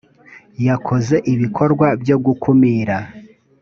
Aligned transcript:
yakoze 0.67 1.15
ibikorwa 1.33 1.87
byo 2.01 2.17
gukumira. 2.25 2.97